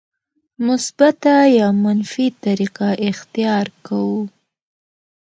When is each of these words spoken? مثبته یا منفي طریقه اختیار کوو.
مثبته 0.67 1.35
یا 1.59 1.69
منفي 1.83 2.27
طریقه 2.43 2.89
اختیار 3.09 3.65
کوو. 3.85 4.21